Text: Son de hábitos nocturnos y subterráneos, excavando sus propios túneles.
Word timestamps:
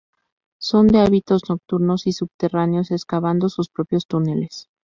Son 0.59 0.87
de 0.87 0.97
hábitos 0.99 1.43
nocturnos 1.47 2.07
y 2.07 2.13
subterráneos, 2.13 2.89
excavando 2.89 3.49
sus 3.49 3.69
propios 3.69 4.07
túneles. 4.07 4.67